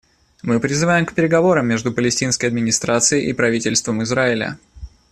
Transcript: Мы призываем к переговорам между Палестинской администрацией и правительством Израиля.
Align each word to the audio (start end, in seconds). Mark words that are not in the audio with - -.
Мы 0.41 0.59
призываем 0.59 1.05
к 1.05 1.13
переговорам 1.13 1.67
между 1.67 1.91
Палестинской 1.93 2.49
администрацией 2.49 3.29
и 3.29 3.33
правительством 3.33 4.01
Израиля. 4.01 4.57